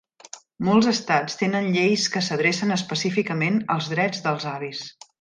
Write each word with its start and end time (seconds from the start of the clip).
Molts 0.67 0.87
estats 0.91 1.37
tenen 1.41 1.69
lleis 1.77 2.07
que 2.15 2.23
s'adrecen 2.31 2.79
específicament 2.79 3.63
als 3.77 3.95
drets 3.97 4.29
dels 4.29 4.53
avis. 4.59 4.87